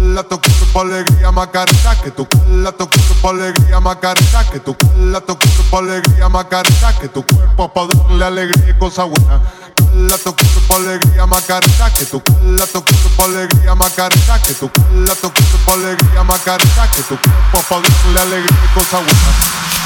cala 0.00 0.22
tu 0.22 0.40
cuerpo 0.40 0.80
alegría 0.80 1.30
Macarena, 1.30 2.00
que 2.02 2.10
tu 2.10 2.26
cala 2.26 2.72
tu 2.72 2.88
cuerpo 2.88 3.30
alegría 3.30 3.80
Macarena, 3.80 4.44
que 4.50 4.60
tu 4.60 4.74
cala 4.74 5.20
tu 5.20 5.36
cuerpo 5.36 5.78
alegría 5.78 6.28
Macarena, 6.28 6.98
que 6.98 7.08
tu 7.08 7.24
cuerpo 7.26 7.72
para 7.72 7.88
darle 7.88 8.24
alegría 8.24 8.70
y 8.70 8.78
cosa 8.78 9.04
buena. 9.04 9.40
Cala 9.76 10.18
tu 10.18 10.34
cuerpo 10.34 10.74
alegría 10.74 11.26
Macarena, 11.26 11.92
que 11.92 12.04
tu 12.06 12.22
cala 12.22 12.66
tu 12.66 12.82
cuerpo 12.82 13.24
alegría 13.24 13.74
Macarena, 13.74 14.42
que 14.42 14.54
tu 14.54 14.70
cala 14.70 15.14
tu 15.14 15.30
cuerpo 15.32 15.72
alegría 15.72 16.24
Macarena, 16.24 16.90
que 16.94 17.02
tu 17.02 17.16
cuerpo 17.20 17.58
para 17.68 17.82
darle 17.82 18.20
alegría 18.20 18.64
y 18.64 18.78
cosa 18.78 18.98
buena. 18.98 19.30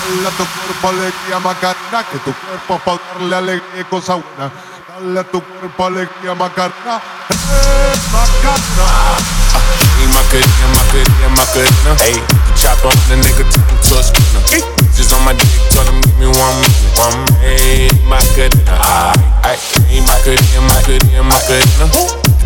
Cala 0.04 0.30
tu 0.30 0.44
cuerpo 0.44 0.88
alegría 0.88 1.38
Macarena, 1.40 2.06
que 2.10 2.18
tu 2.18 2.32
cuerpo 2.32 2.78
para 2.84 3.00
darle 3.18 3.36
alegría 3.36 3.80
y 3.80 3.84
cosa 3.84 4.14
buena. 4.14 4.52
Dale 4.94 5.24
tu 5.24 5.42
cuerpo 5.42 5.86
alegría 5.86 6.34
Macarena, 6.34 7.02
eh, 7.28 7.94
Macarena. 8.12 8.86
Hey, 9.98 10.06
Macarena, 10.06 10.66
Macarena, 10.70 11.28
Macarena. 11.34 11.96
Hey, 11.98 12.22
chop 12.54 12.78
on 12.84 12.94
the 13.08 13.16
nigga, 13.16 13.42
turn 13.50 13.66
him 13.66 13.78
to 13.82 13.98
a 13.98 14.02
spinner. 14.04 14.42
Just 14.94 15.12
on 15.12 15.24
my 15.24 15.32
dick, 15.32 15.50
tell 15.70 15.82
him 15.82 16.00
give 16.00 16.18
me 16.18 16.26
one 16.26 16.54
minute. 16.62 16.94
One 16.94 17.26
Hey, 17.42 17.90
Macarena. 18.06 18.78
Ay, 19.42 19.58
hey, 19.90 20.00
Macarena, 20.06 20.60
Macarena, 20.62 21.22
Macarena. 21.26 21.86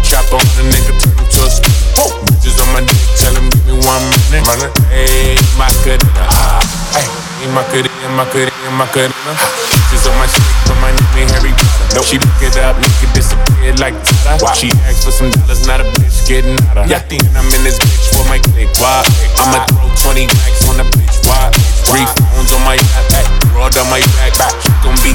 Chop 0.01 0.33
on 0.33 0.41
the 0.57 0.65
nigga, 0.73 0.97
turn 0.97 1.13
him 1.21 1.29
to 1.29 1.45
a 1.45 1.51
spinner. 1.53 2.41
Just 2.41 2.61
on 2.65 2.73
my 2.73 2.81
dick, 2.81 2.97
tell 3.21 3.35
him 3.37 3.51
give 3.51 3.67
me 3.67 3.75
one 3.85 4.05
minute. 4.33 4.73
Hey, 4.89 5.37
Macarena, 5.61 6.09
Macarena, 7.53 8.71
Macarena. 8.73 9.33
Just 9.93 10.07
on 10.09 10.17
my 10.17 10.25
my 10.25 10.27
name 10.27 10.78
ain't 11.19 11.31
Harry. 11.35 11.53
Nope. 11.95 12.07
She 12.07 12.17
pick 12.19 12.55
it 12.55 12.57
up, 12.63 12.79
make 12.79 13.03
it 13.03 13.11
disappear 13.15 13.75
like 13.83 13.95
Tada. 14.07 14.39
Wow. 14.39 14.55
She 14.55 14.71
asked 14.87 15.03
for 15.03 15.11
some 15.11 15.31
dollars, 15.35 15.67
not 15.67 15.83
a 15.83 15.87
bitch 15.99 16.23
getting 16.31 16.59
out 16.71 16.79
of 16.79 16.87
Yeah, 16.87 17.03
think 17.11 17.27
I'm 17.35 17.47
in 17.51 17.63
this 17.67 17.79
bitch 17.79 18.15
for 18.15 18.25
my 18.31 18.39
click. 18.55 18.71
Why? 18.79 19.03
I'ma 19.43 19.67
throw 19.67 20.15
20 20.15 20.31
racks 20.31 20.63
on 20.71 20.77
the 20.79 20.87
bitch. 20.95 21.17
Why? 21.27 21.51
Three 21.89 22.05
phones 22.05 22.53
on 22.53 22.63
my 22.63 22.77
back, 23.11 23.27
broad 23.51 23.75
on 23.77 23.89
my 23.91 24.01
back. 24.39 24.53
She 24.63 24.71
gon' 24.85 24.99
be 25.03 25.13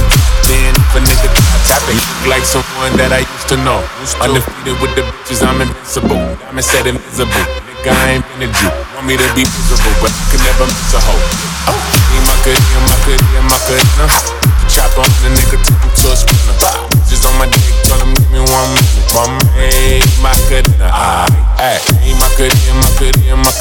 then 0.50 0.74
if 0.76 0.96
a 0.96 1.00
nigga 1.00 1.30
tap 1.70 1.84
it. 1.88 1.96
Look 1.96 2.30
like 2.30 2.46
someone 2.46 2.94
that 3.00 3.14
I 3.14 3.24
used 3.24 3.50
to 3.54 3.58
know. 3.62 3.80
Undefeated 4.20 4.76
with 4.82 4.94
the 4.98 5.06
bitches, 5.06 5.46
I'm 5.46 5.62
invincible. 5.62 6.20
Diamond 6.42 6.66
said 6.66 6.88
invisible. 6.88 7.32
Nigga, 7.32 7.92
I 7.94 8.18
ain't 8.18 8.26
been 8.34 8.48
a 8.48 8.52
Jew. 8.52 8.72
Want 8.98 9.06
me 9.08 9.16
to 9.16 9.28
be 9.38 9.46
miserable, 9.46 9.96
but 10.02 10.12
I 10.12 10.24
can 10.34 10.42
never 10.44 10.66
miss 10.68 10.94
a 10.96 11.00
hoe. 11.00 11.24
Oh, 11.70 11.80
my 12.26 12.36
good, 12.44 12.60
my 12.88 12.96
good, 13.06 13.22
my 13.48 13.60
good, 13.68 13.84
my 14.02 14.08
good. 14.10 14.44
Chop 14.72 14.96
on 14.98 15.04
the 15.04 15.30
nigga, 15.30 15.43
take 15.43 15.43
him 15.43 15.43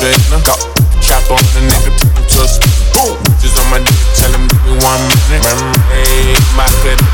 goodness, 0.03 0.31
my 0.31 0.39
goodness. 0.43 0.67
Go. 0.67 0.83
Chop 1.03 1.31
on 1.35 1.43
the 1.55 1.61
nigga, 1.67 1.91
take 1.99 2.15
him 2.15 2.27
to 2.27 2.39
a 2.43 2.47
spinner. 2.47 3.19
Just 3.43 3.59
on 3.59 3.67
my 3.71 3.79
dick, 3.83 4.03
tell 4.15 4.31
him 4.31 4.47
give 4.47 4.63
me 4.67 4.75
one 4.83 5.03
minute. 5.31 5.43
Minute, 5.91 6.47
my 6.55 6.67
goodness. 6.83 7.11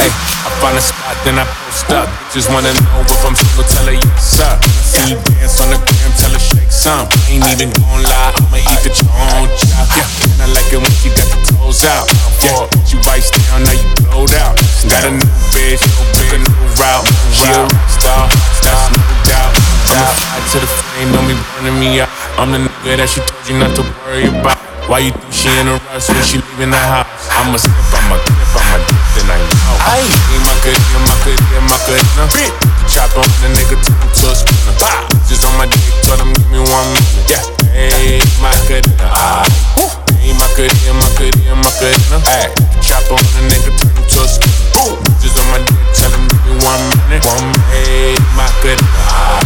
Ayy, 0.00 0.12
I 0.44 0.48
find 0.60 0.76
a 0.76 0.82
spot, 0.84 1.16
then 1.24 1.40
I 1.40 1.44
post 1.48 1.88
up. 1.92 2.08
Just 2.32 2.52
wanna 2.52 2.72
know 2.72 3.00
if 3.00 3.24
I'm 3.24 3.32
single, 3.32 3.64
tell 3.64 3.88
her 3.88 3.96
yes 3.96 4.40
up. 4.44 4.60
See 4.84 5.16
you 5.16 5.18
dance 5.40 5.60
on 5.60 5.72
the 5.72 5.80
gram, 5.80 6.10
tell 6.20 6.32
her 6.32 6.40
shake 6.40 6.72
some. 6.72 7.08
Ain't 7.32 7.44
even 7.48 7.72
gon' 7.80 8.04
lie, 8.04 8.32
I'ma 8.36 8.60
eat 8.60 8.80
the 8.84 8.92
chon 8.92 9.48
chop. 9.56 9.88
Yeah, 9.96 10.32
and 10.36 10.44
I 10.44 10.48
like 10.52 10.68
it 10.68 10.80
when 10.80 10.92
she 11.00 11.08
got 11.16 11.28
the 11.32 11.40
toes 11.48 11.84
out. 11.88 12.08
Yeah, 12.44 12.68
she 12.84 13.00
vice 13.00 13.32
down, 13.32 13.64
now 13.64 13.72
you 13.72 13.88
blowed 14.04 14.36
out. 14.44 14.60
Got 14.84 15.08
a 15.08 15.12
new 15.16 15.32
bitch, 15.56 15.80
no 15.80 16.04
big, 16.12 16.36
a 16.36 16.38
new 16.44 16.60
route. 16.76 17.08
She 17.32 17.48
a 17.56 17.64
rock 17.64 17.88
star, 17.88 18.28
that's 18.60 18.84
no 18.92 19.00
doubt. 19.24 19.52
I'm 19.88 20.04
a 20.04 20.12
fly 20.12 20.38
to 20.52 20.58
the 20.60 20.68
flame, 20.68 21.12
don't 21.16 21.24
be 21.24 21.34
burning 21.68 21.80
me 21.80 22.00
out. 22.00 22.08
I'm 22.38 22.52
the 22.52 22.58
nigga 22.58 22.96
that 22.96 23.08
she 23.08 23.20
told 23.20 23.44
you 23.48 23.58
not 23.60 23.76
to 23.76 23.82
worry 24.04 24.28
about. 24.28 24.56
Why 24.88 25.04
you 25.04 25.12
think 25.12 25.32
she 25.32 25.52
in 25.60 25.68
a 25.68 25.76
rush 25.92 26.08
when 26.08 26.24
she 26.24 26.40
leaving 26.40 26.72
the 26.72 26.80
house? 26.80 27.04
I'm 27.36 27.52
a 27.52 27.58
slip, 27.60 27.76
I'm 27.92 28.08
a 28.08 28.16
grip, 28.16 28.56
I'm 28.56 28.72
a 28.72 28.78
dip, 28.88 28.96
then 29.20 29.28
I 29.28 29.36
know. 29.36 29.76
Ayy, 29.92 30.08
my 30.40 30.54
good, 30.64 30.80
my 31.04 31.12
good, 31.24 31.40
my 31.68 31.76
good, 31.84 32.04
nah. 32.16 32.28
Chop 32.88 33.12
on 33.20 33.28
the 33.44 33.52
nigga, 33.52 33.76
turn 33.84 34.00
him 34.00 34.08
to 34.08 34.24
a 34.32 34.34
spinner. 34.34 34.74
Just 35.28 35.44
on 35.44 35.52
my 35.60 35.68
dick, 35.68 35.84
tell 36.08 36.16
him 36.16 36.32
give 36.32 36.48
me 36.48 36.60
one 36.64 36.88
minute. 36.96 37.28
Yeah, 37.28 37.44
hey, 37.76 38.24
my 38.40 38.54
good, 38.64 38.88
nah. 38.96 39.44
Hey, 40.24 40.32
my 40.40 40.48
good, 40.56 40.72
my 40.72 41.08
good, 41.20 41.36
my 41.36 41.68
good, 41.76 42.00
nah. 42.08 42.24
Ay, 42.32 42.48
chop 42.80 43.04
on 43.12 43.20
the 43.36 43.44
nigga, 43.44 43.70
turn 43.76 43.92
him 43.92 44.04
to 44.08 44.18
a 44.24 44.28
spinner. 44.28 44.96
Just 45.20 45.36
on 45.36 45.44
my 45.52 45.60
dick, 45.60 45.76
tell 45.92 46.12
him 46.16 46.24
give 46.32 46.48
me 46.48 46.64
one 46.64 46.80
minute. 47.12 47.28
One, 47.28 47.52
hey, 47.76 48.16
my 48.32 48.48
good, 48.64 48.80
nah. 48.80 49.36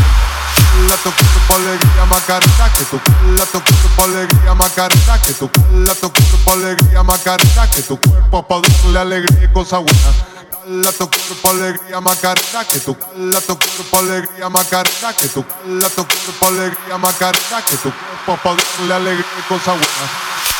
Cala 0.55 0.97
tu 1.03 1.11
cuerpo 1.11 1.55
alegría 1.55 1.91
Macarena, 2.12 2.71
que 2.77 2.84
tu 2.84 3.00
cala 3.00 3.47
tu 3.47 3.59
cuerpo 3.65 4.05
alegría 4.05 4.55
Macarena, 4.55 5.19
que 5.23 5.33
tu 5.33 5.50
cala 5.50 5.95
tu 5.95 6.12
cuerpo 6.12 6.53
alegría 6.53 7.03
Macarena, 7.03 7.71
que 7.71 7.83
tu 7.83 7.99
cuerpo 7.99 8.47
pa 8.47 8.61
darle 8.61 8.99
alegría 8.99 9.45
y 9.45 9.49
cosa 9.49 9.78
buena. 9.78 10.12
Cala 10.62 10.93
tu 10.93 11.09
cuerpo 11.09 11.49
alegría 11.49 12.00
Macarena, 12.03 12.65
que 12.67 12.81
tu 12.81 12.95
cala 12.99 13.41
tu 13.41 13.56
cuerpo 13.56 13.99
alegría 13.99 14.49
Macarena, 14.50 15.12
que 15.15 15.28
tu 15.28 15.43
cala 15.43 15.89
tu 15.89 16.06
cuerpo 16.06 16.47
alegría 16.49 16.99
Macarena, 16.99 17.62
que 17.67 17.77
tu 17.77 17.91
cuerpo 17.91 18.43
pa 18.44 18.56
darle 18.79 18.94
alegría 18.94 19.27
y 19.39 19.43
cosa 19.49 19.73
buena. 19.73 20.51